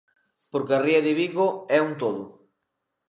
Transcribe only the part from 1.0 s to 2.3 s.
de Vigo é un todo.